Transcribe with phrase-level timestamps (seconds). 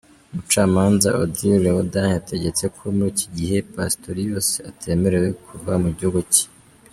[0.31, 6.45] Umucamanza Audrey Ledwaba, yategetse ko muri iki gihe Pistorius atemerewe kuva mu gihugu cye.